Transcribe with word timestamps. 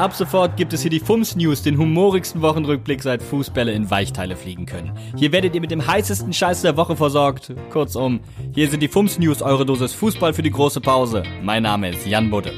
Ab 0.00 0.14
sofort 0.14 0.56
gibt 0.56 0.72
es 0.72 0.80
hier 0.80 0.90
die 0.90 0.98
Fums 0.98 1.36
News, 1.36 1.60
den 1.62 1.76
humorigsten 1.76 2.40
Wochenrückblick, 2.40 3.02
seit 3.02 3.22
Fußbälle 3.22 3.72
in 3.72 3.90
Weichteile 3.90 4.34
fliegen 4.34 4.64
können. 4.64 4.92
Hier 5.14 5.30
werdet 5.30 5.54
ihr 5.54 5.60
mit 5.60 5.70
dem 5.70 5.86
heißesten 5.86 6.32
Scheiß 6.32 6.62
der 6.62 6.78
Woche 6.78 6.96
versorgt. 6.96 7.52
Kurzum, 7.68 8.20
hier 8.54 8.70
sind 8.70 8.80
die 8.80 8.88
Fums 8.88 9.18
News, 9.18 9.42
eure 9.42 9.66
Dosis 9.66 9.92
Fußball 9.92 10.32
für 10.32 10.40
die 10.40 10.50
große 10.50 10.80
Pause. 10.80 11.22
Mein 11.42 11.64
Name 11.64 11.90
ist 11.90 12.06
Jan 12.06 12.30
Budde. 12.30 12.54